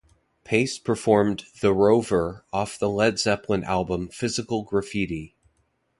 [0.43, 5.35] Paice performed "The Rover" off the Led Zeppelin album Physical Graffiti.